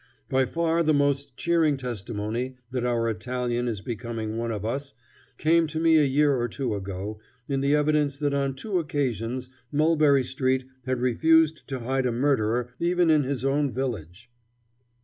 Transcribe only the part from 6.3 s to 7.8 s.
or two ago in the